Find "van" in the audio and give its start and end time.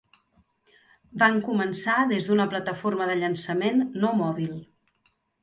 1.23-1.37